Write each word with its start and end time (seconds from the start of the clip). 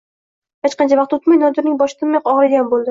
Hech 0.67 0.77
qancha 0.79 0.99
vaqt 1.01 1.15
o`tmay 1.19 1.41
Nodirning 1.45 1.79
boshi 1.85 2.03
tinmay 2.03 2.29
og`riydigan 2.35 2.71
bo`ldi 2.75 2.79